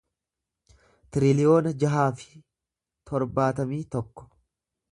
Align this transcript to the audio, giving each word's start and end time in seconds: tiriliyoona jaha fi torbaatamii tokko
tiriliyoona 1.17 1.73
jaha 1.83 2.07
fi 2.21 2.41
torbaatamii 3.11 3.81
tokko 3.97 4.29